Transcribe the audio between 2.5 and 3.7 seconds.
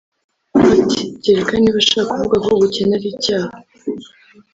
gukena ari icyaha